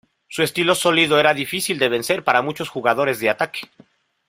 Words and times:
Su 0.27 0.41
estilo 0.41 0.73
sólido 0.73 1.19
era 1.19 1.31
difícil 1.35 1.77
de 1.77 1.87
vencer 1.87 2.23
para 2.23 2.41
muchos 2.41 2.69
jugadores 2.69 3.19
de 3.19 3.29
ataque. 3.29 3.69